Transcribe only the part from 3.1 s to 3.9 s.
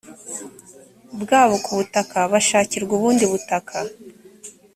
butaka